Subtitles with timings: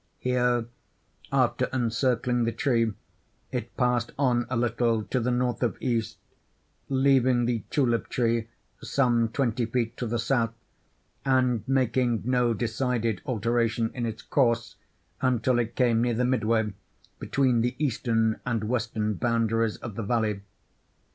[0.17, 0.65] Here,
[1.31, 2.93] after encircling the tree,
[3.51, 6.17] it passed on a little to the north of east,
[6.89, 8.47] leaving the tulip tree
[8.81, 10.55] some twenty feet to the south,
[11.23, 14.75] and making no decided alteration in its course
[15.21, 16.73] until it came near the midway
[17.19, 20.41] between the eastern and western boundaries of the valley.